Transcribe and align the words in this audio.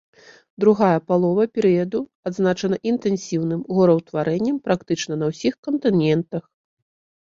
Другая 0.63 0.99
палова 1.09 1.43
перыяду 1.57 1.99
адзначана 2.31 2.81
інтэнсіўным 2.95 3.61
гораўтварэннем 3.79 4.57
практычна 4.67 5.13
на 5.25 5.35
ўсіх 5.37 5.53
кантынентах. 5.67 6.43